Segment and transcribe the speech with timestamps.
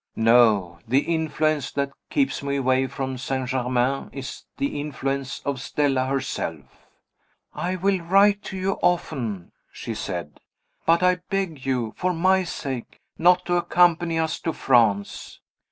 [0.15, 0.79] No!
[0.87, 3.47] the influence that keeps me away from St.
[3.47, 6.87] Germain is the influence of Stella herself.
[7.53, 10.39] "I will write to you often," she said;
[10.87, 15.39] "but I beg you, for my sake, not to accompany us to France."